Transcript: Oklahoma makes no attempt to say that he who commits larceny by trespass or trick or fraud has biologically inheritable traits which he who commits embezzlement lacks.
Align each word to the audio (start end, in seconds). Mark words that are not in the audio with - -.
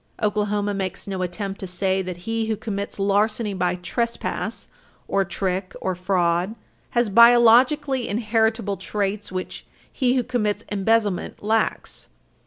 Oklahoma 0.19 0.73
makes 0.73 1.05
no 1.05 1.21
attempt 1.21 1.59
to 1.59 1.67
say 1.67 2.01
that 2.01 2.25
he 2.25 2.47
who 2.47 2.55
commits 2.55 2.97
larceny 2.97 3.53
by 3.53 3.75
trespass 3.75 4.67
or 5.07 5.23
trick 5.23 5.75
or 5.79 5.93
fraud 5.93 6.55
has 6.97 7.07
biologically 7.07 8.09
inheritable 8.09 8.77
traits 8.77 9.31
which 9.31 9.63
he 9.93 10.15
who 10.15 10.23
commits 10.23 10.63
embezzlement 10.71 11.43
lacks. 11.43 12.09